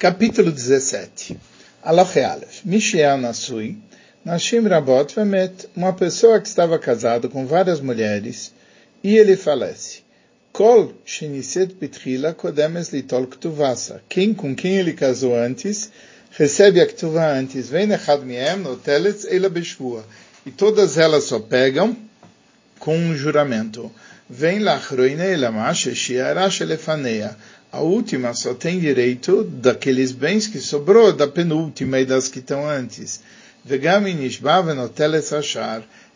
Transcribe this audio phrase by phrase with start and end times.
[0.00, 1.36] Capítulo 17
[1.82, 2.64] Aloche Aleph.
[2.64, 3.76] Mishiel Nasui
[4.24, 5.68] Nashim Rabot Vemet.
[5.76, 8.50] Uma pessoa que estava casada com várias mulheres
[9.04, 10.00] e ele falece.
[10.54, 14.00] Kol Sheniset Bitchila Kodemes Litol Ktuvasa.
[14.08, 15.90] Quem com quem ele casou antes
[16.30, 17.68] recebe a Ktuva antes.
[17.68, 20.02] Vem Echad Miem Noteletz Eila Beshvua
[20.46, 21.94] E todas elas só pegam
[22.78, 23.92] com um juramento.
[24.30, 27.36] Vem Lachroine Elamash Shiarash Elefaneia
[27.72, 32.68] a última só tem direito daqueles bens que sobrou da penúltima e das que estão
[32.68, 33.20] antes.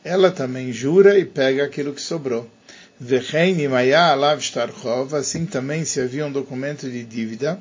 [0.04, 2.50] Ela também jura e pega aquilo que sobrou.
[5.16, 7.60] Assim também se havia um documento de dívida.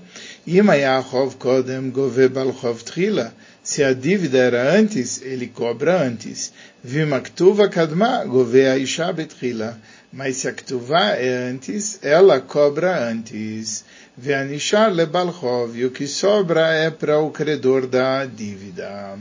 [3.64, 6.52] Se a dívida era antes, ele cobra antes.
[6.84, 9.78] Vimaktuva kadma govea isha betrila.
[10.16, 13.84] Mas se a Ktuvá é antes, ela cobra antes.
[14.16, 19.18] Veanishar lebalchov, e o que sobra é para o credor da dívida.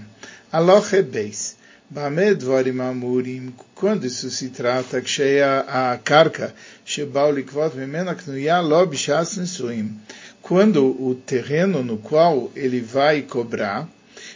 [0.53, 1.57] Aloche beis.
[1.89, 6.55] Bamedvorim amurim, quando isso se trata, que cheia a carca,
[6.85, 9.99] shebau likvot memena knuya lo bishas nesuim.
[10.43, 13.89] Quando o terreno no qual ele vai cobrar,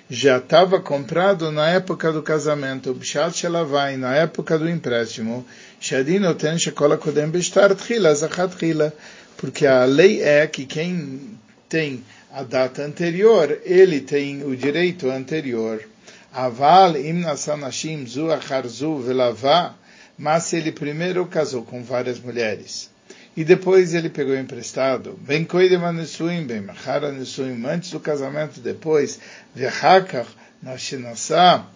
[0.08, 5.44] já estava comprado na época do casamento, Bishat Shelavai, na época do empréstimo,
[5.80, 8.92] Shadin Oten Shekola Kodem Bishtar Tchila, Zachat Tchila,
[9.36, 15.82] porque a lei é que quem tem a data anterior, ele tem o direito anterior.
[16.32, 19.74] Aval im nasanashim zu acharzu velava,
[20.18, 22.90] mas ele primeiro casou com várias mulheres
[23.36, 25.18] e depois ele pegou emprestado.
[25.20, 29.20] Bem coidem anesuim, bem machara anesuim, antes do casamento, depois,
[29.54, 31.66] vlavá vekaná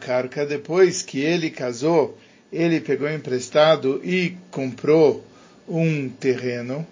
[0.00, 2.18] karka, depois que ele casou,
[2.52, 5.24] ele pegou emprestado e comprou
[5.68, 6.86] um terreno.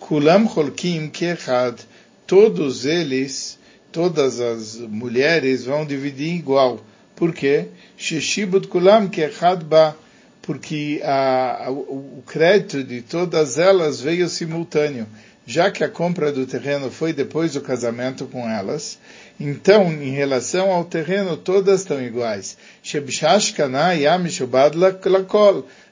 [0.00, 1.78] Kulam holkim kechad,
[2.26, 3.58] todos eles,
[3.90, 6.80] todas as mulheres vão dividir igual.
[7.14, 7.68] Por quê?
[7.96, 9.96] Sheshibut kulam kechad ba,
[10.42, 15.06] porque a, a, o crédito de todas elas veio simultâneo.
[15.46, 18.98] Já que a compra do terreno foi depois do casamento com elas,
[19.40, 22.56] então, em relação ao terreno, todas estão iguais.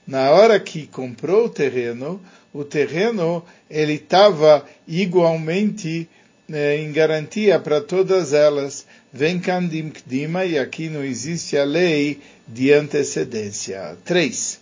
[0.06, 2.20] Na hora que comprou o terreno,
[2.52, 6.08] o terreno ele estava igualmente
[6.52, 8.86] eh, em garantia para todas elas.
[9.12, 13.96] Vem Kandim Kdima, e aqui não existe a lei de antecedência.
[14.04, 14.60] 3.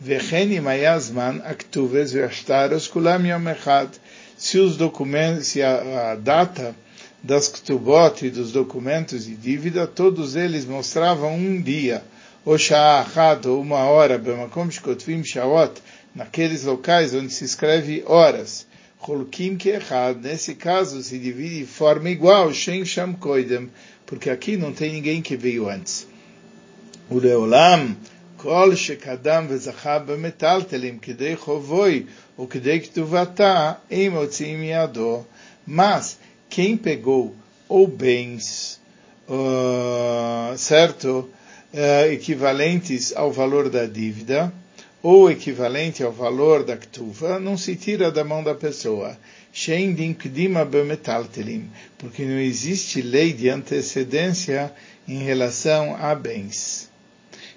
[0.00, 0.60] Vecheni
[1.44, 3.90] Aktuves Veashtaros Kulam Yom Echad.
[4.42, 6.74] Se os documentos, se a, a data
[7.22, 12.02] das Ktubot e dos documentos de dívida, todos eles mostravam um dia,
[12.44, 15.80] ou Sha'achad, ou uma hora, Bemakom Shkotvim Shawot,
[16.12, 18.66] naqueles locais onde se escreve horas.
[19.00, 23.70] Cholukim Kechad, nesse caso se divide de forma igual, Shem Sham Koidem,
[24.04, 26.04] porque aqui não tem ninguém que veio antes.
[27.08, 27.94] O Leolam,
[28.76, 35.26] Shekadam Vezacha Bemetaltelim, Kidei Chovoi, o Kidei Ktuvata, Em Otzim Yado.
[35.66, 36.18] Mas,
[36.50, 37.34] quem pegou
[37.68, 38.80] ou bens,
[40.56, 41.30] certo,
[42.10, 44.52] equivalentes ao valor da dívida,
[45.02, 49.16] ou equivalente ao valor da ktuva, não se tira da mão da pessoa.
[51.98, 54.72] Porque não existe lei de antecedência
[55.08, 56.91] em relação a bens.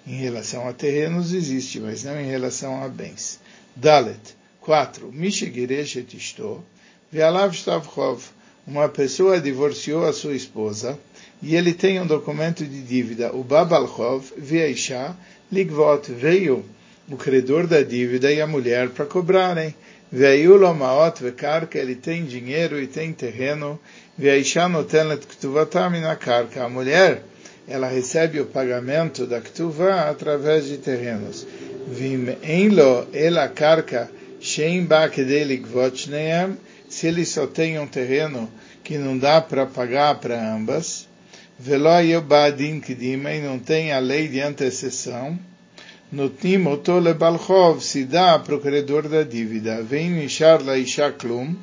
[0.08, 3.40] Em relação a terrenos existe, mas não em relação a bens.
[3.76, 4.36] Dalet.
[4.62, 5.12] 4.
[5.12, 6.64] Mishigireshet isto.
[7.12, 8.24] Ve'alav stavchov.
[8.66, 10.98] Uma pessoa divorciou a sua esposa
[11.42, 13.32] e ele tem um documento de dívida.
[13.32, 15.16] O Babalchov, Ve'aisha,
[15.52, 16.66] Ligvot, veio
[17.08, 19.76] o credor da dívida e a mulher para cobrarem.
[20.12, 23.80] Veio maot vekarka, ele tem dinheiro e tem terreno.
[24.18, 26.64] Veisha notenet ktuvatam na karka.
[26.64, 27.22] A mulher,
[27.68, 31.46] ela recebe o pagamento da ktuva através de terrenos.
[31.88, 33.52] Vim enlo ela
[34.88, 35.62] ba kedei
[36.90, 38.50] Se ele só tem um terreno
[38.84, 41.08] que não dá para pagar para ambas.
[41.58, 45.40] Velo yobadin kidima e não tem a lei de antecessão.
[46.12, 49.82] Notnim oto lebalchov, se dá para o credor da dívida.
[49.82, 51.56] Vem nishar la isha klum,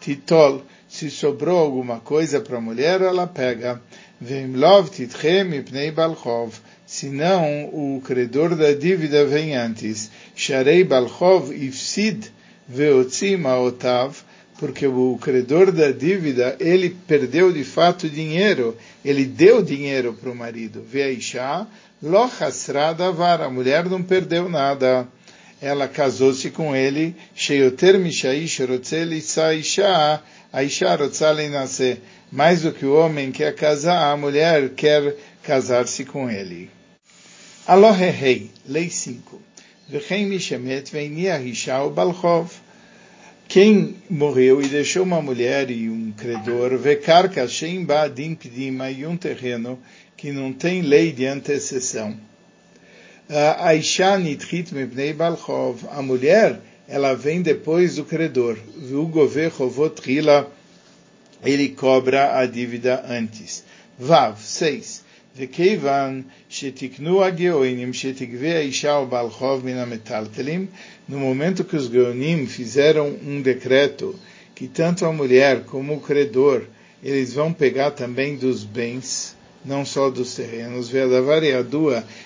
[0.00, 3.80] titol, se sobrou alguma coisa para a mulher, ela pega.
[4.24, 10.10] Vem lov titchem ipnei balchov, se não, o credor da dívida vem antes.
[10.34, 12.32] Sharei balchov ifsid
[12.66, 14.16] veotzim aotav,
[14.58, 18.74] porque o credor da dívida, ele perdeu de fato dinheiro,
[19.04, 20.82] ele deu dinheiro para o marido.
[20.90, 21.66] Isha,
[22.02, 25.06] lo hasrada vara, a mulher não perdeu nada.
[25.64, 30.22] Ela casou-se com ele, Sheyoter Mishaish Rotzel Isha
[30.54, 32.00] a Isha Rotzalei nascer.
[32.30, 36.70] Mais do que o homem quer casar, a mulher quer casar-se com ele.
[37.66, 39.42] Alohehei, lei 5.
[39.88, 42.52] Vechem Mishemet Veinia Isha o Balchov.
[43.48, 49.16] Quem morreu e deixou uma mulher e um credor, Vekar Kashem Ba'adim Pidima e um
[49.16, 49.76] terreno
[50.16, 52.16] que não tem lei de antecessão.
[53.29, 55.85] A Isha Nitchit Mepnei Balchov.
[55.91, 58.57] A mulher ela vem depois do credor.
[58.91, 59.71] O governo
[61.43, 63.63] ele cobra a dívida antes.
[63.97, 65.03] Vav, 6.
[65.37, 70.67] וכיוון שתקנו הגאונים שתגבה האישה או בעל חוב מן המטלטלים,
[71.09, 74.15] no momento que os geonim fizeram um decreto
[74.53, 76.63] que tanto a mulher como o credor,
[77.03, 79.32] eles vão pegar também dos bens,
[79.64, 80.88] não só dos terrenos.
[80.88, 81.42] Ve'adavar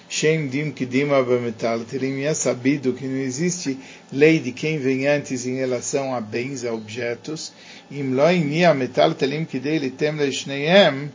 [0.09, 2.23] shem dim kidim abametalterim.
[2.23, 3.79] É sabido que não existe
[4.13, 7.53] lei de quem vem antes em relação a bens, a objetos.
[7.91, 11.11] Im lo inia metaltelim kidei litem leishneiem.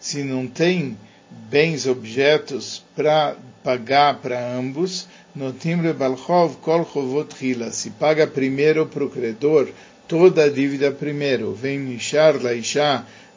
[0.00, 0.98] Se não tem
[1.30, 7.70] bens, objetos para pagar para ambos, no timbre balchov kol chovot hila.
[7.70, 9.68] Se paga primeiro o credor
[10.08, 11.54] toda a dívida primeiro.
[11.54, 12.36] Vem mishar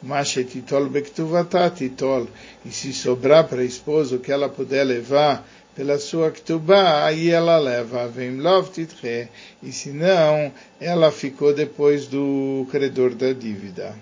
[0.02, 2.26] laisha Mashetitol bektuvata titol.
[2.64, 7.30] E se sobrar para a esposa o que ela puder levar pela sua ktubá, aí
[7.30, 8.08] ela leva.
[8.08, 9.28] Vem lov titche.
[9.62, 13.94] E se não, ela ficou depois do credor da dívida.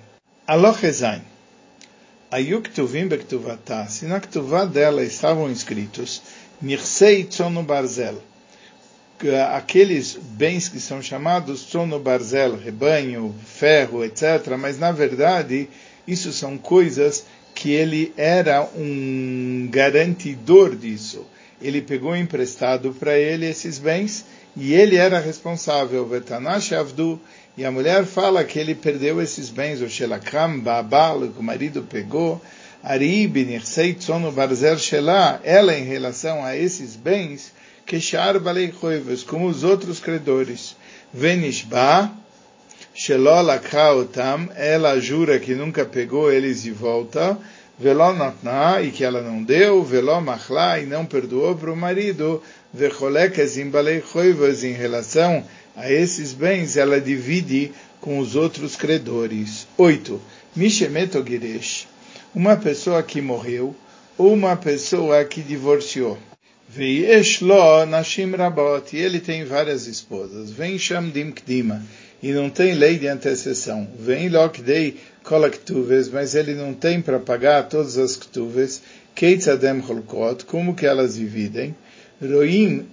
[0.47, 1.23] Alochezain.
[2.31, 3.87] Ayuk tuvim bektuvata.
[3.87, 6.23] Se na ktuvá dela estavam escritos
[6.63, 8.17] Nirsei tzono barzel
[9.55, 15.69] aqueles bens que são chamados sono barzel, rebanho, ferro, etc., mas na verdade
[16.07, 17.25] isso são coisas
[17.55, 21.27] que ele era um garantidor disso.
[21.63, 24.27] Ele pegou emprestado para ele esses bens
[24.57, 26.07] e ele era responsável.
[26.07, 27.21] Vetanash Avdu,
[27.57, 31.83] e a mulher fala que ele perdeu esses bens, o Shelakam, Babal, que o marido
[31.89, 32.43] pegou,
[32.83, 37.53] Ari, Benirsei, Tzono, Barzer, Shelah, ela em relação a esses bens,
[37.87, 38.73] Keshar Balei
[39.27, 40.77] como os outros credores.
[41.13, 42.11] Venishba,
[42.95, 47.39] Shelola Kautam, ela jura que nunca pegou eles de volta,
[47.79, 52.43] Veló Natna, e que ela não deu, Veló Machla, e não perdoou para o marido,
[52.73, 54.03] Vecholekes em Balei
[54.63, 55.45] em relação
[55.77, 59.67] a esses bens, ela divide com os outros credores.
[59.77, 60.21] 8.
[60.55, 61.89] Mishemeto Giresh,
[62.35, 63.75] uma pessoa que morreu,
[64.17, 66.17] ou uma pessoa que divorciou.
[66.74, 70.52] Veiesh lo nashim rabot, e ele tem várias esposas.
[70.52, 71.84] Vem shamdim kdima,
[72.22, 73.88] e não tem lei de antecessão.
[73.98, 75.42] Vem lo kdei kol
[76.14, 78.82] mas ele não tem para pagar todas as ktuves.
[79.16, 81.76] Keitzadem holkot, como que elas dividem?
[82.22, 82.86] Roim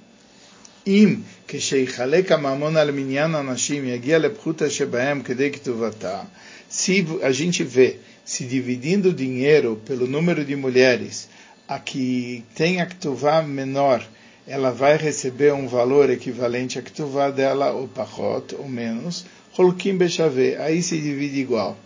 [0.87, 6.21] im כשיחלק הממון על מניין אנשים יגיע לפחותה שבהם כדי כתובתה.
[6.69, 11.29] Se a gente vê, se dividindo o dinheiro pelo número de mulheres,
[11.72, 14.04] a que tem a Ktuvá menor,
[14.46, 19.26] ela vai receber um valor equivalente à Ktuvá dela, ou pachot, ou menos,
[19.58, 21.78] Holkim Bechave, aí se divide igual.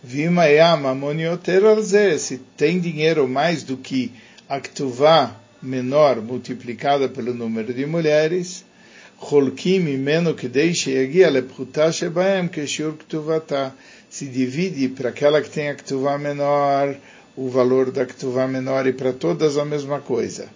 [0.00, 0.96] Vima Yama
[2.20, 4.12] se tem dinheiro mais do que
[4.48, 8.64] a Ktuvá menor multiplicada pelo número de mulheres,
[9.18, 13.74] Holkim menos que deixe Yagia Lepchuta Shebaem Keshur Ktuvata,
[14.08, 16.94] se divide para aquela que tem a Ktuvá menor,
[17.36, 20.48] o valor da Ktuvá menor e para todas a mesma coisa.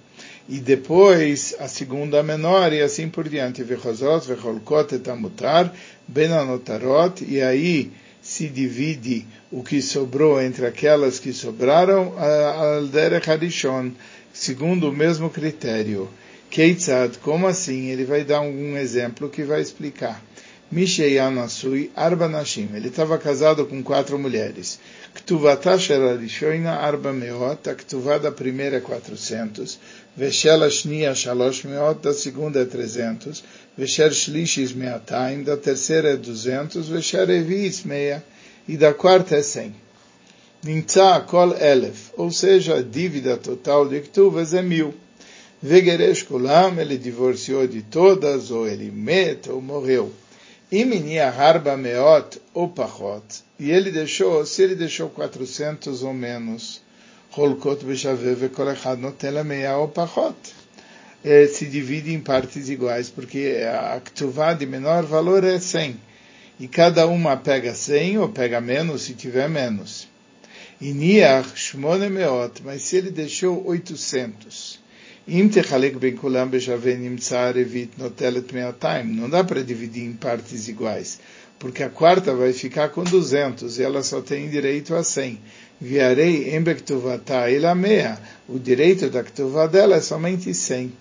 [0.49, 3.63] E depois a segunda menor e assim por diante.
[3.63, 5.73] Vechozot, vecholkot etamutar,
[6.07, 7.91] benanotarot, e aí
[8.23, 13.93] se divide o que sobrou entre aquelas que sobraram, al derech harishon,
[14.33, 16.09] segundo o mesmo critério.
[16.51, 17.87] Keitzad, como assim?
[17.87, 20.23] Ele vai dar um exemplo que vai explicar.
[20.71, 22.69] Misheyanasui Arba Nashim.
[22.75, 24.81] Ele estava casado com quatro mulheres.
[25.17, 27.71] Ktuvata Sherarishoina Arba Meot.
[27.71, 29.79] A Ktuvá da primeira é 400.
[30.15, 32.03] Veshela Shnia Shalosh Meot.
[32.03, 33.43] Da segunda é 300.
[33.79, 35.43] Vesher Shlishis Meataim.
[35.43, 36.89] Da terceira é 200.
[36.89, 38.23] Vesher Evis Meia.
[38.69, 39.75] E da quarta é 100.
[40.63, 42.11] Nimtza Kol Elef.
[42.19, 44.93] Ou seja, a dívida total de Ktuvas é mil.
[45.63, 46.79] Vegeresh Kulam.
[46.79, 50.13] Ele divorciou de todas, ou ele met, ou morreu.
[50.71, 53.45] Iminia harba meot ou pachot.
[53.57, 56.83] E ele deixou, se ele deixou 400 ou menos,
[57.31, 60.35] holkot bechave kolechad notela meia ou pachot.
[61.53, 66.01] Se divide em partes iguais, porque a ktuvá de menor valor é 100.
[66.59, 70.09] E cada uma pega 100 ou pega menos se tiver menos.
[70.81, 74.81] E niach shmone meot, mas se ele deixou 800,
[75.29, 79.07] Im techalek ben kulam beshave nimtza revit notelet meataim.
[79.07, 81.19] Não dá para dividir em partes iguais,
[81.59, 85.41] porque a quarta vai ficar com 200 e ela só tem direito a 100.
[85.81, 88.17] Viarei em bektuvata meia.
[88.49, 90.93] O direito da ktuvá dela é somente 100.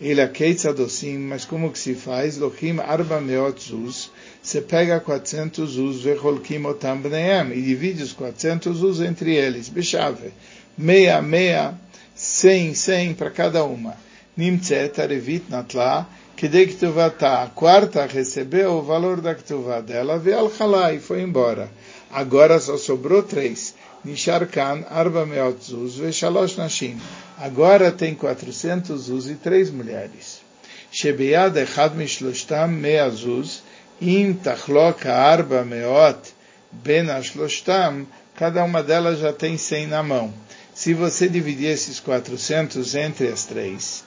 [0.00, 2.38] Ele akeitza dosim, mas como que se faz?
[2.38, 4.10] Lochim arba meot zuz.
[4.42, 9.68] Você pega 400 zuz, vecholkim otam bneem, e divide os 400 zuz entre eles.
[9.68, 10.32] Bechave.
[10.76, 11.78] Meia, meia,
[12.20, 13.96] 100, 100 para cada uma.
[14.36, 17.42] Nimtzet arevit natla, kedei ktuvata.
[17.42, 20.50] A quarta recebeu o valor da ktuvá dela, veal
[20.94, 21.70] e foi embora.
[22.12, 23.74] Agora só sobrou três.
[24.04, 27.00] Nishar kan arba meot zuz, veshalosh nashim.
[27.38, 30.42] Agora tem 400 zuz e três mulheres.
[30.92, 33.62] Shebeyad echad mishloshtam mea zuz,
[33.98, 36.34] im tachloka arba meot
[36.70, 40.34] ben ashloshtam, cada uma delas já tem 100 na mão.
[40.80, 44.02] Se você dividir esses 400 entre as três,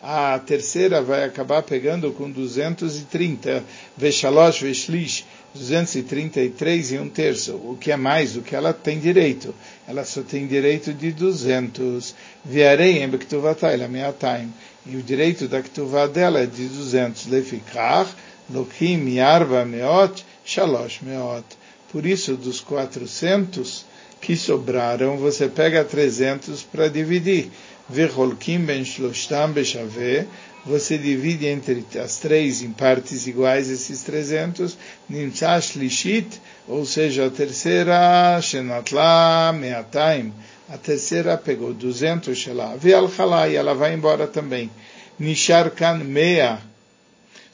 [0.00, 3.64] a terceira vai acabar pegando com 230,
[3.96, 5.24] Veshalosh Veshlish,
[5.56, 9.52] 233 e um terço, o que é mais do que ela tem direito.
[9.88, 12.14] Ela só tem direito de 200.
[12.44, 14.54] Viarei em Bektuvatá, ela meataim.
[14.86, 17.26] E o direito da Ktuvá dela é de 200.
[17.26, 18.06] Lefikar,
[18.48, 21.57] Lokim, Yarva, Meot, Shalosh, Meot.
[21.90, 23.86] Por isso, dos 400
[24.20, 27.50] que sobraram, você pega 300 para dividir.
[27.88, 30.26] Vecholkim ben shloshtam beshaveh,
[30.66, 34.76] você divide entre as três em partes iguais esses 300,
[35.08, 36.28] nimtza shlishit,
[36.66, 40.34] ou seja, a terceira, shenatla meataim,
[40.68, 43.08] a terceira pegou 200 shela, ve'al
[43.50, 44.70] e ela vai embora também.
[45.18, 46.58] Nishar kan mea,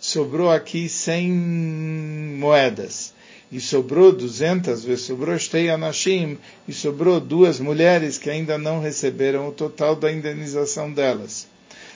[0.00, 1.30] sobrou aqui 100
[2.36, 3.14] moedas
[3.50, 9.52] e sobrou 200, sobrou Shtei Anashim, e sobrou duas mulheres que ainda não receberam o
[9.52, 11.46] total da indenização delas.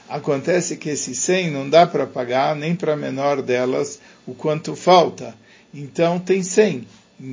[0.09, 4.75] Acontece que esse 100 não dá para pagar nem para a menor delas o quanto
[4.75, 5.35] falta.
[5.73, 6.87] Então tem 100.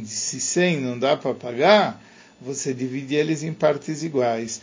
[0.04, 2.04] Se 100 não dá para pagar,
[2.42, 4.62] você divide eles em partes iguais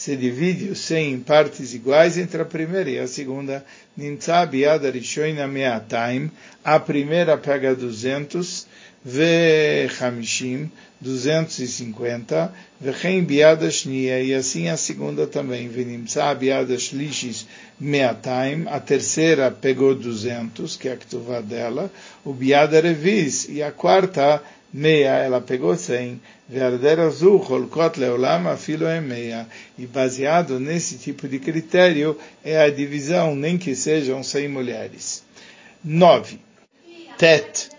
[0.00, 3.62] se divide o 100 em partes iguais entre a primeira e a segunda.
[3.94, 6.30] Nimtza biad arishoina meataim.
[6.64, 8.66] A primeira pega 200.
[9.04, 10.70] Vechamishim,
[11.02, 12.50] 250.
[12.80, 14.22] Vechem biad ashnia.
[14.22, 15.68] E assim a segunda também.
[15.68, 17.46] Venimtza shlishis ashlishis
[18.22, 21.92] time A terceira pegou 200, que é a que tu dela.
[22.24, 24.42] O biada revis E a quarta
[24.72, 29.46] meia, ela pegou 100, verdadeira azul, holkot leolam, afilo é meia,
[29.78, 35.24] e baseado nesse tipo de critério, é a divisão, nem que sejam 100 mulheres.
[35.84, 36.38] 9.
[37.18, 37.70] Tet.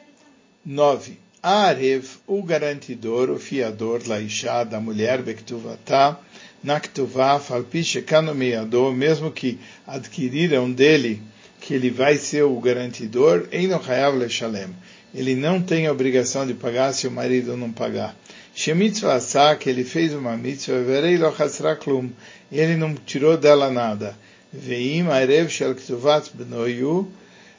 [0.66, 1.18] 9.
[1.42, 6.20] Arev, o garantidor, o fiador, laixá, da mulher, Bektuvatá,
[6.64, 11.20] Naktuvá, Falpiche, Kanomeador, mesmo que adquiriram dele
[11.60, 14.70] que ele vai ser o garantidor, Einochayav Leshalem.
[15.13, 18.15] Ele não tem a obrigação de pagar se o marido não pagar.
[18.56, 21.34] Shemitzvah que ele fez uma mitzvah, Verei lo
[21.80, 22.10] klum,
[22.51, 24.15] ele não tirou dela nada.
[24.51, 27.12] Veim Arev Shel Ktuvat Benoyu,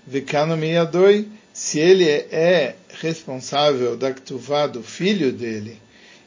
[0.07, 0.57] Vekano
[1.53, 5.79] se ele é responsável da ktuvá do filho dele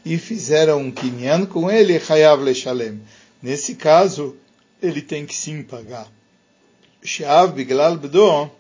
[0.06, 3.02] e fizeram um kinyan com ele, chayav leshalem.
[3.42, 4.36] Nesse caso,
[4.82, 6.08] ele tem que sim pagar.
[7.04, 8.52] Sheav biglal bdo,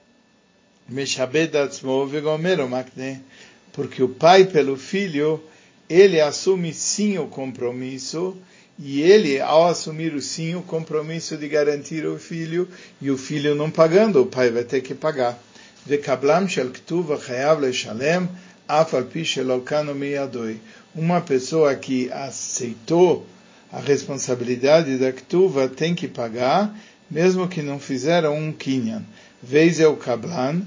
[2.96, 3.22] né?
[3.76, 5.44] porque o pai pelo filho,
[5.90, 8.38] ele assume sim o compromisso,
[8.80, 12.70] e ele, ao assumir sim o compromisso de garantir o filho,
[13.02, 15.38] e o filho não pagando, o pai vai ter que pagar.
[20.96, 23.28] Uma pessoa que aceitou
[23.72, 26.74] a responsabilidade da Ktuva tem que pagar,
[27.12, 29.04] mesmo que não fizeram um Kinyan.
[29.44, 30.62] veis é o Kablan,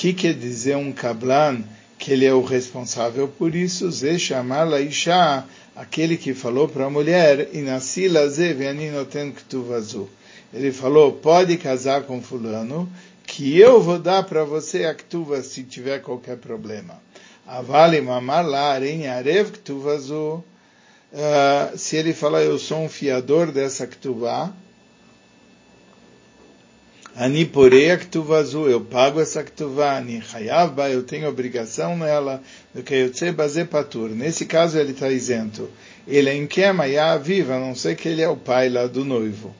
[0.00, 1.62] que quer dizer um Kablan?
[1.98, 3.90] Que ele é o responsável por isso.
[3.90, 5.44] Ze chamar la isha,
[5.76, 10.08] aquele que falou para a mulher, inasila ze ve'aninoten Ktuvazu.
[10.54, 12.90] Ele falou, pode casar com fulano,
[13.26, 16.98] que eu vou dar para você a ktuva se tiver qualquer problema.
[17.46, 20.42] Avali mamar la arev ktuvazu.
[21.12, 24.50] Uh, se ele falar, eu sou um fiador dessa ktuva,
[27.20, 31.94] ani porei a ktuva azul, eu pago essa ktuva, ani chayav ba, eu tenho obrigação
[31.94, 32.42] nela,
[32.74, 34.08] do que sei bazer patur.
[34.08, 35.68] Nesse caso ele está isento.
[36.08, 36.84] Ele é em quema,
[37.18, 39.54] viva, a não ser que ele é o pai lá do noivo.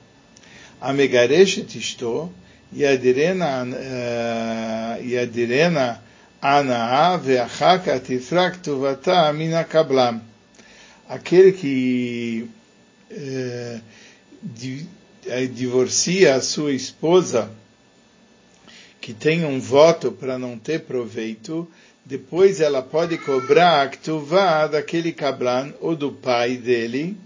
[0.80, 2.32] Amegaresh estou,
[2.72, 6.00] Yadirena, uh, Yadirena
[6.42, 10.22] Anaa ve'achaka tifrak tuvata mina kablam.
[11.06, 12.48] Aquele que
[13.10, 13.80] eh,
[15.52, 17.50] divorcia a sua esposa,
[19.00, 21.68] que tem um voto para não ter proveito,
[22.04, 27.16] depois ela pode cobrar a ktuvá daquele kablan ou do pai dele,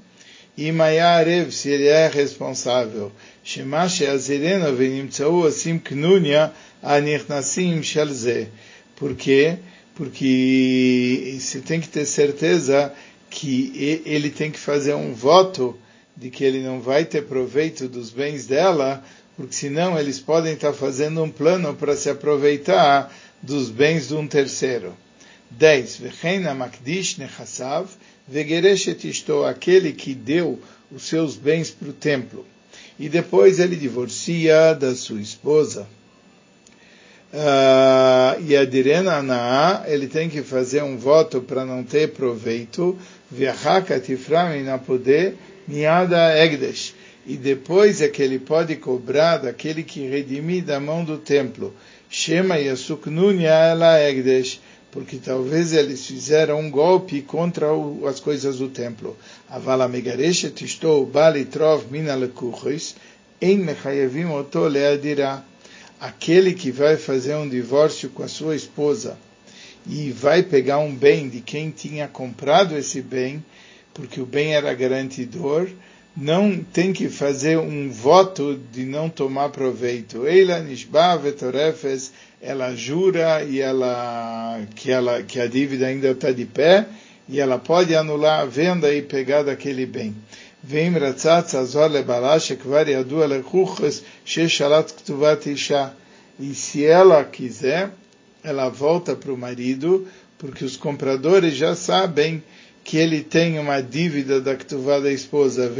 [0.56, 3.10] e Mayarev, se ele é responsável.
[3.42, 8.48] Shema she'azirena venimtzau assim knunya anichnasim shelze.
[8.94, 9.56] Por quê?
[9.96, 12.92] Porque você tem que ter certeza
[13.28, 15.76] que ele tem que fazer um voto
[16.16, 19.02] de que ele não vai ter proveito dos bens dela,
[19.36, 24.26] porque senão eles podem estar fazendo um plano para se aproveitar dos bens de um
[24.26, 24.94] terceiro.
[25.50, 25.96] 10.
[25.96, 27.88] Vecheina makdish nechassav
[28.26, 30.58] vegereshet isto, aquele que deu
[30.90, 32.46] os seus bens para o templo.
[32.98, 35.86] E depois ele divorcia da sua esposa.
[37.32, 42.96] Uh, e a direna na ele tem que fazer um voto para não ter proveito,
[43.28, 46.94] viachaka tifram na poder miada egdesh.
[47.26, 51.74] E depois é que ele pode cobrar daquele que redimir da mão do templo.
[52.10, 54.60] Shema yasuknunya ela egdesh.
[54.90, 59.16] Porque talvez eles fizeram um golpe contra o, as coisas do templo.
[59.48, 62.94] Avala megareshet isto bali trov mina lekuchis,
[63.40, 65.44] em mechayevim oto leadira
[66.00, 69.18] aquele que vai fazer um divórcio com a sua esposa
[69.86, 73.44] e vai pegar um bem de quem tinha comprado esse bem,
[73.94, 75.68] porque o bem era garantidor,
[76.16, 80.26] não tem que fazer um voto de não tomar proveito.
[80.26, 80.64] Ela
[82.42, 86.86] ela jura e ela que ela que a dívida ainda está de pé
[87.28, 90.14] e ela pode anular a venda e pegar daquele bem.
[90.62, 90.92] Vem.
[96.40, 97.90] E se ela quiser,
[98.42, 100.06] ela volta para o marido,
[100.38, 102.42] porque os compradores já sabem
[102.84, 105.72] que ele tem uma dívida da ktuvá da esposa.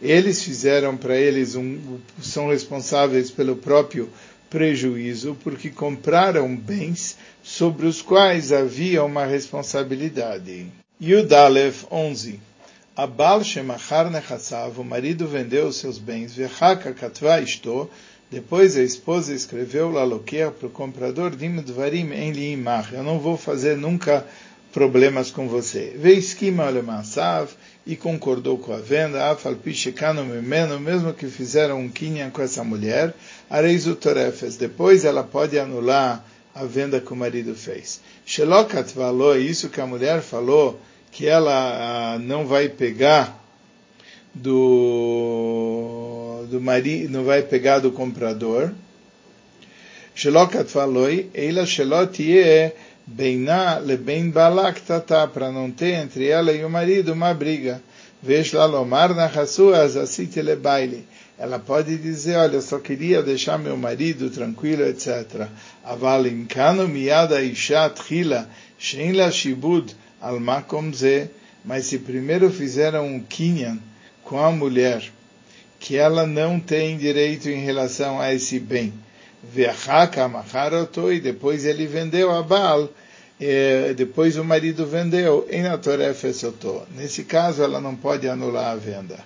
[0.00, 4.08] Eles fizeram para eles um, são responsáveis pelo próprio
[4.48, 10.66] prejuízo, porque compraram bens sobre os quais havia uma responsabilidade.
[11.00, 12.40] Yudalef 11.
[12.96, 17.90] Abal Shemachar Nechassav, o marido vendeu seus bens, Vechaka Katva Isto,
[18.34, 23.36] depois a esposa escreveu Laloquer para o comprador, Dim Dvarim em Liimach, eu não vou
[23.36, 24.26] fazer nunca
[24.72, 25.94] problemas com você.
[25.96, 27.52] Veiskima Olemassav,
[27.86, 32.64] e concordou com a venda, Afal Pichekano Mimeno, mesmo que fizeram um kinyan com essa
[32.64, 33.14] mulher,
[33.48, 38.00] Areizu Torefes, depois ela pode anular a venda que o marido fez.
[38.26, 40.80] Shelokat falou, isso que a mulher falou,
[41.12, 43.40] que ela ah, não vai pegar
[44.34, 45.73] do,
[46.54, 48.70] do marido, não vai pegar do comprador.
[50.14, 52.72] Shelokat falou, ela shelot ye
[53.06, 57.82] beina leben balak tata, para não ter entre ela e o marido uma briga.
[58.22, 61.04] Veja lá lomar na rasuas asite le baile
[61.36, 65.48] ela pode dizer, olha, só queria deixar meu marido tranquilo, etc.
[65.84, 71.28] Aval imkano miyada isha tchila, shein la shibud al makom ze,
[71.64, 73.80] mas se primeiro fizeram um kinyan
[74.22, 75.12] com a mulher,
[75.84, 78.90] que ela não tem direito em relação a esse bem,
[81.12, 82.88] e depois ele vendeu a Baal,
[83.94, 85.60] depois o marido vendeu, em
[86.96, 89.18] Nesse caso, ela não pode anular a venda.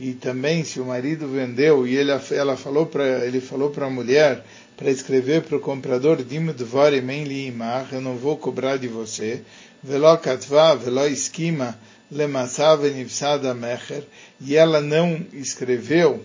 [0.00, 3.90] E também se o marido vendeu e ele, ela falou para ele falou para a
[3.90, 4.42] mulher
[4.74, 6.16] para escrever para o comprador
[7.92, 9.42] eu não vou cobrar de você.
[9.84, 11.78] Velo katva velo esquima
[12.10, 14.04] lemasav nifsada mecher.
[14.40, 16.24] E ela não escreveu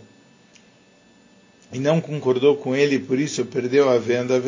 [1.71, 4.41] e não concordou com ele, por isso perdeu a venda.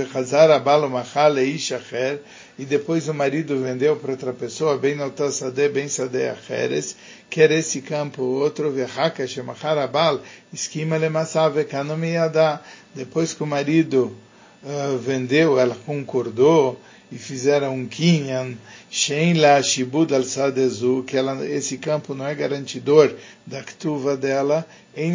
[2.58, 6.95] E depois o marido vendeu para outra pessoa, bem notasade, bem sade acheres,
[7.30, 10.21] quer esse campo, outro vehaka, shemacharabal,
[10.52, 12.60] esquima lemassave, kanomiada.
[12.95, 14.15] Depois que o marido
[14.63, 16.80] uh, vendeu, ela concordou,
[17.12, 18.56] e fizeram um kinyan,
[18.89, 23.13] shein la shibud al sadezu, que ela, esse campo não é garantidor
[23.45, 25.13] da ktuva dela, em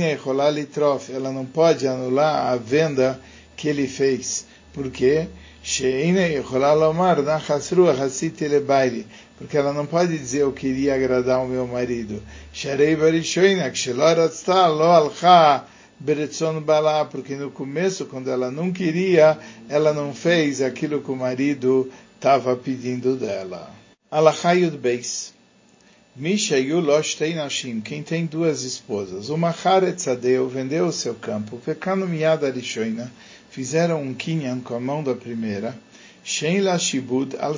[0.53, 3.19] litrof, ela não pode anular a venda
[3.57, 4.47] que ele fez.
[4.73, 5.27] Por quê?
[9.39, 12.23] Porque ela não pode dizer eu queria agradar o meu marido.
[15.99, 21.17] Beretzon Balá, porque no começo, quando ela não queria, ela não fez aquilo que o
[21.17, 23.71] marido estava pedindo dela.
[24.11, 25.35] Alachayud Beis.
[26.15, 29.29] Mishayu Loshtei Nashim, quem tem duas esposas.
[29.29, 31.61] O Maharetzadeu vendeu o seu campo.
[31.65, 33.13] Vekano Miyad Arishoina,
[33.51, 35.77] fizeram um kinyan com a mão da primeira.
[36.25, 37.55] Shen La Shibud Al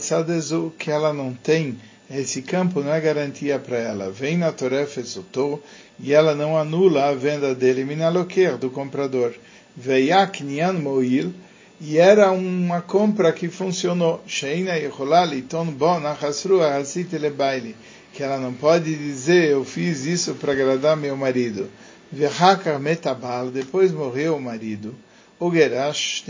[0.76, 1.78] que ela não tem,
[2.10, 4.10] esse campo não é garantia para ela.
[4.10, 5.62] Vem na Toref Esuto,
[6.00, 9.34] e ela não anula a venda dele, Minaloker, do comprador.
[9.76, 11.32] Veyak Nyan Moil,
[11.80, 14.22] e era uma compra que funcionou.
[14.26, 17.76] Sheina Yecholal Iton Bon Achasru Ahasit Lebaili
[18.18, 21.70] que ela não pode dizer eu fiz isso para agradar meu marido.
[22.10, 24.92] Vehakar metabal, depois morreu o marido.
[25.38, 26.24] O Gerash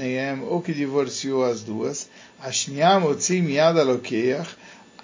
[0.50, 2.08] ou que divorciou as duas.
[2.40, 4.48] Ashniam Otzim Yad Alokeach,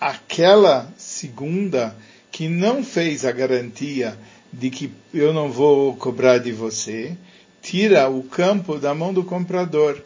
[0.05, 1.97] aquela segunda
[2.31, 4.19] que não fez a garantia
[4.53, 7.17] de que eu não vou cobrar de você,
[7.63, 9.99] tira o campo da mão do comprador.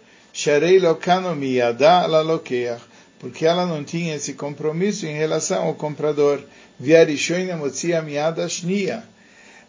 [3.18, 6.44] Porque ela não tinha esse compromisso em relação ao comprador.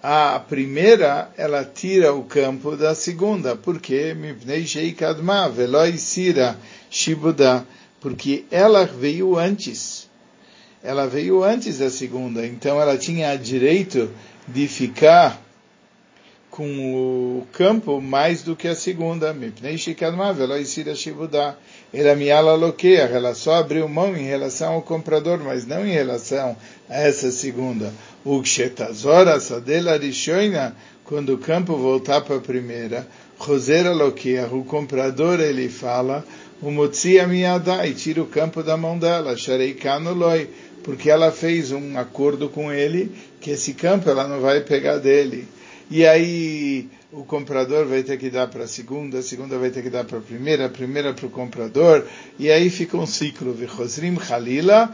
[0.04, 4.15] A primeira, ela tira o campo da segunda, porque
[8.00, 10.09] porque ela veio antes.
[10.84, 14.10] Ela veio antes da segunda, então ela tinha direito
[14.48, 15.42] de ficar
[16.50, 16.65] com
[17.39, 19.36] o campo mais do que a segunda.
[23.13, 26.56] Ela só abriu mão em relação ao comprador, mas não em relação
[26.89, 27.94] a essa segunda.
[28.26, 35.39] O Kshetazora Sadela Rishoina, quando o campo voltar para a primeira, Rosera Lokeach, o comprador,
[35.39, 36.26] ele fala,
[37.24, 40.50] Amiyada, e tira o campo da mão dela, Shareikano Loi,
[40.84, 45.48] porque ela fez um acordo com ele, que esse campo ela não vai pegar dele
[45.89, 49.82] e aí o comprador vai ter que dar para a segunda, a segunda vai ter
[49.82, 52.06] que dar para a primeira, a primeira para o comprador,
[52.38, 53.54] e aí fica um ciclo.
[53.54, 54.94] Vichosrim Khalila,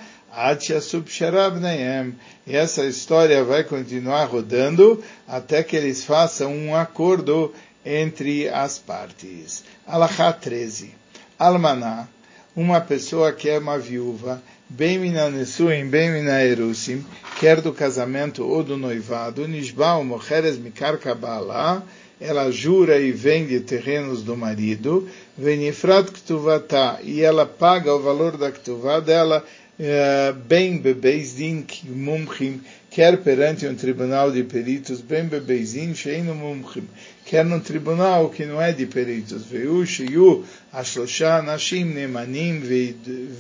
[2.48, 7.54] e essa história vai continuar rodando até que eles façam um acordo
[7.86, 9.66] entre as partes.
[9.86, 10.92] Alachá 13.
[11.38, 12.08] Almaná,
[12.56, 17.06] uma pessoa que é uma viúva, bem minanesuim, bem minaerusim,
[17.40, 21.84] quer do casamento ou do noivado, nishbal mocheres mikar kabbalah,
[22.20, 28.52] ela jura e vende terrenos do marido, venifrat ktuvata, e ela paga o valor da
[28.52, 29.44] ktuvá dela,
[29.78, 36.88] eh, bem bebeizin mumchim, quer perante um tribunal de peritos, bem bebeizin sheinu mumchim,
[37.26, 42.62] quer num tribunal que não é de peritos, veu shiyu ashlosha nashim nemanim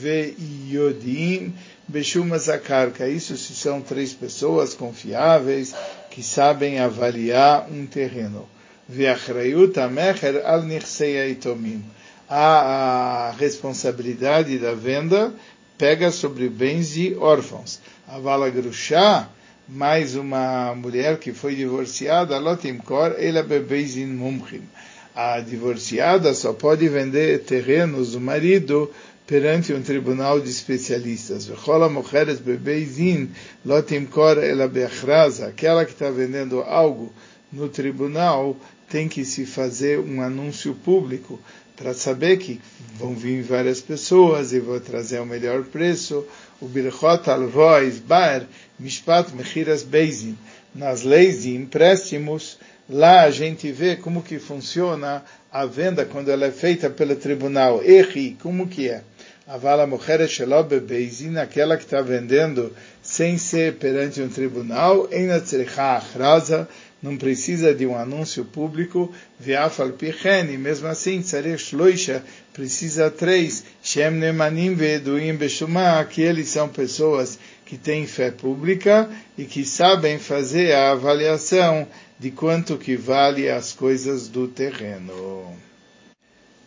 [0.02, 1.54] veiodim
[1.88, 3.08] beshumas akarka.
[3.08, 5.74] Isso se são três pessoas confiáveis
[6.10, 8.50] que sabem avaliar um terreno.
[8.89, 11.84] Veachrayut amecher al aitomim.
[12.28, 15.32] A responsabilidade da venda
[15.78, 17.80] pega sobre bens de órfãos.
[18.08, 19.30] A vala grushá,
[19.67, 24.62] mais uma mulher que foi divorciada, lotimkor, ela bebeizin mumchim.
[25.15, 28.91] A divorciada só pode vender terrenos do marido
[29.25, 31.49] perante um tribunal de especialistas.
[31.49, 31.89] Aquela
[35.86, 37.12] que está vendendo algo
[37.51, 38.56] no tribunal
[38.89, 41.39] tem que se fazer um anúncio público
[41.75, 42.62] para saber que
[42.97, 46.25] vão vir várias pessoas e vou trazer o melhor preço.
[46.61, 48.45] O Birchot al-Rois Bar
[48.79, 50.37] Mishpat Mechiras Beizin.
[50.73, 52.57] Nas leis de empréstimos,
[52.89, 57.81] lá a gente vê como que funciona a venda quando ela é feita pelo tribunal.
[57.83, 59.01] Erri, como que é?
[59.47, 65.97] Avala Mocheret Shelob Beizin, aquela que está vendendo sem ser perante um tribunal, Eina Tzrecha
[65.97, 66.67] Achraza,
[66.99, 74.13] não precisa de um anúncio público, Viafal Pichen, mesmo assim, Tzarech Shloisha, precisa três, Shem
[74.13, 80.74] Nemanim Veduim Beshumah, que eles são pessoas que têm fé pública e que sabem fazer
[80.74, 85.56] a avaliação de quanto que vale as coisas do terreno.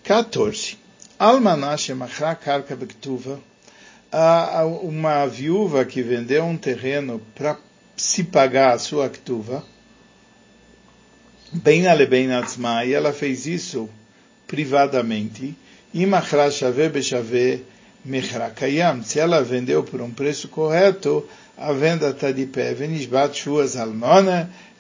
[0.04, 0.78] 14.
[1.18, 3.40] Almanashe Machra Karka Bektuva,
[4.84, 7.58] uma viúva que vendeu um terreno para
[7.96, 9.64] se pagar a sua ktuva,
[11.52, 12.28] bem na bem
[12.86, 13.90] e ela fez isso
[14.46, 15.56] privadamente,
[19.04, 22.74] se ela vendeu por um preço correto, a venda está de pé.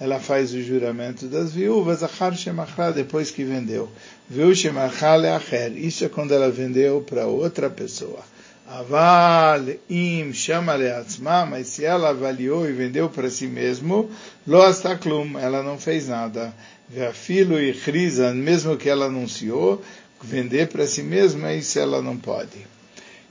[0.00, 3.88] Ela faz o juramento das viúvas, Achar depois que vendeu.
[4.30, 4.52] Viu
[5.76, 8.20] isso é quando ela vendeu para outra pessoa.
[8.70, 14.10] Aval im chama leatzma, mas se ela avaliou e vendeu para si mesmo,
[14.46, 14.62] lo
[15.40, 16.52] ela não fez nada.
[16.86, 17.72] Veafilo e
[18.34, 19.82] mesmo que ela anunciou,
[20.22, 22.66] vender para si mesma, isso ela não pode.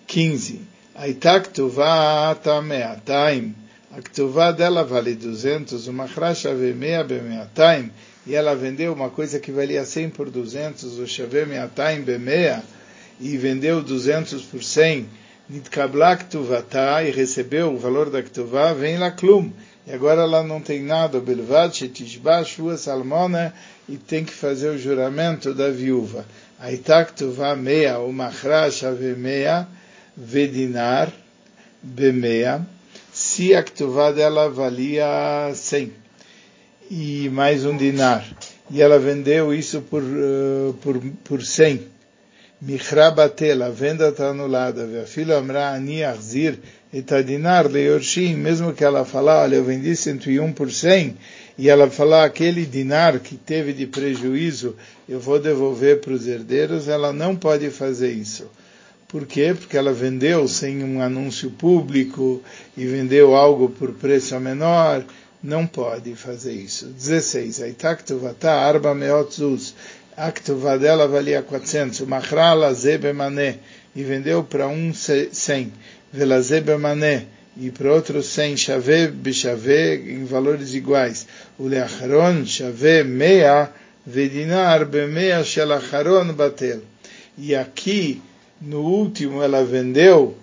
[0.07, 0.61] 15.
[0.95, 3.53] Aitak tuvata meataim.
[3.97, 7.89] a ktuvá dela vale 200, uma chrashave meia bemeataim,
[8.27, 12.61] e ela vendeu uma coisa que valia 100 por 200, o shave meataim bemeia,
[13.19, 15.09] e vendeu 200 por 100,
[15.49, 19.51] nitkabla ktuvata, e recebeu o valor da ktuvá, vem lá klum,
[19.87, 23.51] e agora ela não tem nada, belvad shetishba shua salmona,
[23.89, 26.25] e tem que fazer o juramento da viúva.
[26.59, 29.67] Ktuvá meia, o machra shave meia,
[30.15, 31.11] vedinar,
[31.81, 32.65] bemeia,
[33.13, 35.91] se a ktuvá dela valia 100
[36.89, 38.25] e mais um dinar,
[38.71, 40.03] e ela vendeu isso por,
[40.81, 41.81] por, por 100.
[42.59, 45.05] Michra batela, a venda está anulada.
[45.05, 46.57] Filha amra ani achzir
[46.91, 51.15] et dinar leorshim, mesmo que ela falar, olha, eu vendi 101 por 100,
[51.57, 54.75] e ela falar aquele dinar que teve de prejuízo,
[55.09, 58.47] eu vou devolver para os herdeiros, ela não pode fazer isso.
[59.07, 59.55] Por quê?
[59.57, 62.43] Porque ela vendeu sem um anúncio público
[62.75, 65.03] e vendeu algo por preço menor.
[65.41, 66.87] Não pode fazer isso.
[66.87, 67.61] 16.
[67.61, 69.73] Aitaktovata arba meot zuz.
[70.17, 72.01] A ktuvá dela valia 400.
[72.01, 73.59] Machra laze bemané.
[73.95, 75.71] E vendeu para um 100.
[76.11, 77.27] Velaze bemané.
[77.59, 78.57] E para outro 100.
[78.57, 81.27] Chave bechave em valores iguais.
[81.57, 83.69] O leacharon chave meia.
[84.05, 86.81] Vedinar bemeia shel acharon batel.
[87.37, 88.21] E aqui
[88.61, 90.37] no último ela vendeu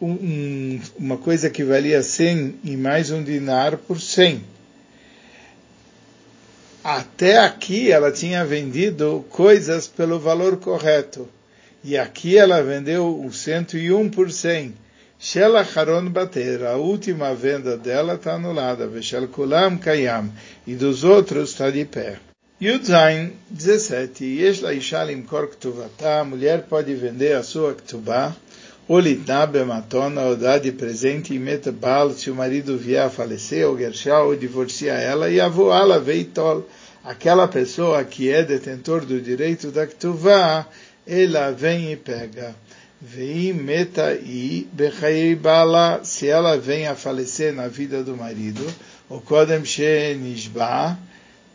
[0.00, 4.44] um, uma coisa que valia 100 e mais um dinar por 100.
[6.82, 11.28] Até aqui ela tinha vendido coisas pelo valor correto.
[11.84, 14.74] E aqui ela vendeu o 101 por 100.
[15.24, 18.88] Shela Haron Bater, a última venda dela está anulada.
[18.88, 20.32] Veshel Kulam Kayam.
[20.66, 22.18] E dos outros está de pé.
[22.60, 24.24] Yudzain 17.
[24.24, 26.22] Yesh la isha limkor ktuvata.
[26.22, 28.34] A mulher pode vender a sua ktubá.
[28.88, 33.64] Ou litná bematona, ou dar de presente, e metabal, se o marido vier a falecer,
[33.64, 36.68] ou gershá, ou divorciar ela, e avoá-la veitol.
[37.04, 40.66] Aquela pessoa que é detentor do direito da ktuvá,
[41.06, 42.56] ela vem e pega.
[43.04, 44.64] Vei meta e
[45.34, 48.64] bala, se ela vem a falecer na vida do marido,
[49.08, 50.96] o kodem she nishba,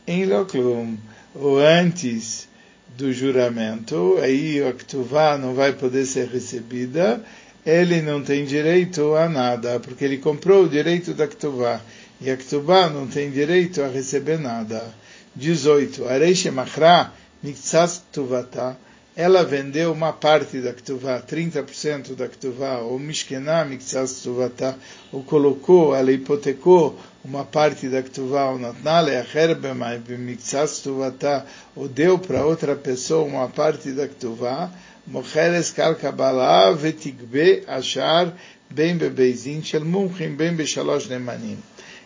[0.06, 0.98] em Loklum,
[1.34, 2.50] ou antes
[2.98, 7.24] do juramento, aí a Ktuvá não vai poder ser recebida,
[7.66, 11.80] ele não tem direito a nada, porque ele comprou o direito da Ktuvá,
[12.20, 14.94] e a Ktuvá não tem direito a receber nada.
[15.34, 16.10] 18.
[16.10, 18.76] Areish Machra, Miktsas Ktuvata,
[19.17, 24.77] ela vendeu uma parte da Ktuvá, 30% da Ktuvá, ou Mishkená Miktsas Ktuvata,
[25.12, 31.43] ou colocou, ela hipotecou uma parte da Ktuvá, ou Natnale, a Herbema, Miktsas Ktuvata,
[31.75, 34.69] ou deu para outra pessoa uma parte da Ktuvá,
[35.08, 38.32] Mocheres Karkabala, Vetigbe, Ashar,
[38.69, 41.58] Ben Bebeizin, Shel Mumchim, Ben Beshalosh Nemanim.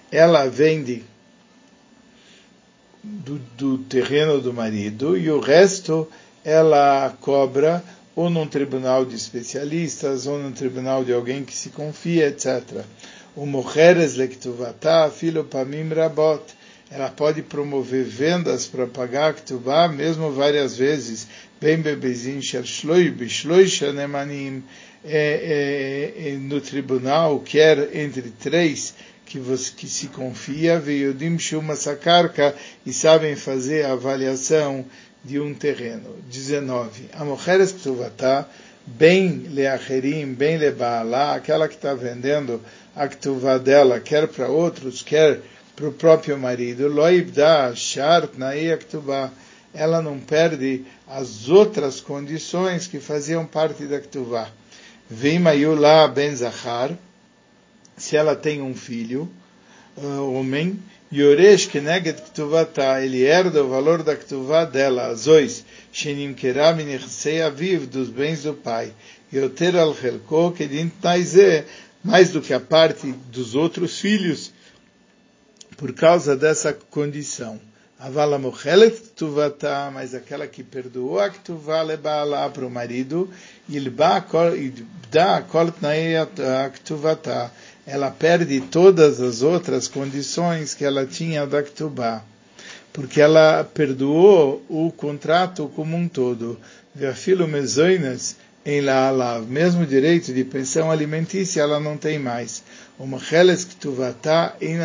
[0.09, 1.03] Ela vende
[3.03, 6.07] do, do terreno do marido e o resto
[6.43, 7.83] ela cobra
[8.15, 12.83] ou num tribunal de especialistas, ou num tribunal de alguém que se confia, etc.
[13.35, 16.43] O Mocheres Lektuvata, filho Pamim Rabot,
[16.89, 21.25] ela pode promover vendas para pagar Ktubá, mesmo várias vezes,
[21.59, 24.61] bem bebezinho, Shloi, Bishloi Shanemanim,
[26.41, 28.93] no tribunal, quer entre três,
[29.25, 32.53] que, você, que se confia, Veiodim Shuma Sakarka,
[32.85, 34.85] e sabem fazer a avaliação
[35.23, 36.15] de um terreno.
[36.29, 37.09] 19.
[37.13, 38.47] A mulher ktuvata,
[38.85, 42.61] bem leacherim, bem lebaalá, aquela que está vendendo
[42.95, 45.39] a ktuvá dela, quer para outros, quer
[45.75, 49.31] para o próprio marido, loibda shart naei ktuvá,
[49.73, 54.49] ela não perde as outras condições que faziam parte da ktuvá.
[55.09, 56.91] Veimayulá ben zachar,
[57.97, 59.29] se ela tem um filho,
[59.97, 60.79] uh, homem,
[61.13, 67.85] Yoresh Keneged Ktuvata, ele herda o valor da Ktuvá dela, Azois, Shenim Keram Nechsei Aviv,
[67.85, 68.93] dos bens do pai.
[69.33, 71.65] Yoter al Helko Kedin Taize,
[72.01, 74.53] mais do que a parte dos outros filhos,
[75.75, 77.59] por causa dessa condição.
[77.99, 83.29] Avala Mochelet Ktuvata, mas aquela que perdoou a Ktuvá lebaala para o marido,
[83.67, 83.79] e
[85.11, 86.13] dá Kol Tnai
[86.73, 87.51] Ktuvata,
[87.85, 92.23] ela perde todas as outras condições que ela tinha da Ktubá,
[92.93, 96.59] porque ela perdoou o contrato como um todo.
[96.93, 102.61] Veafilo mezoinas em Laalav, mesmo direito de pensão alimentícia ela não tem mais.
[102.99, 104.77] Uma cheles ktuvata em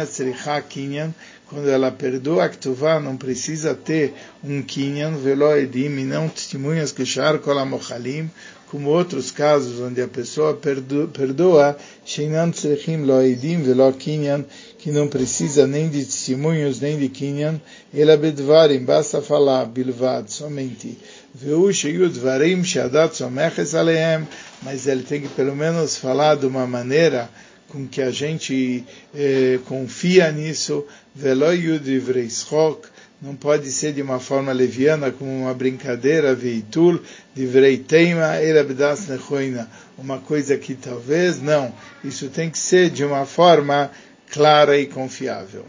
[0.68, 1.12] kinyan,
[1.46, 6.90] quando ela perdoa a ktuvá, não precisa ter um kinyan, velo edim, e não testemunhas
[6.90, 7.58] que shar kol
[8.70, 11.76] como outros casos onde a pessoa perdoa,
[14.78, 17.60] que não precisa nem de testemunhos, nem de Kinyan,
[17.94, 20.98] Ela Bedvarim, basta falar, Bilvad, somente.
[24.62, 27.28] Mas ele tem que pelo menos falar de uma maneira
[27.68, 32.28] com que a gente eh, confia nisso, Velo Yud Ivrei
[33.20, 37.00] não pode ser de uma forma leviana, como uma brincadeira, veitul,
[37.34, 41.72] divrei teima, erabdas nechoina, uma coisa que talvez não.
[42.04, 43.90] Isso tem que ser de uma forma
[44.30, 45.66] clara e confiável.